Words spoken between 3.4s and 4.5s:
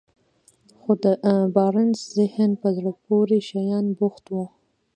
شيانو بوخت و.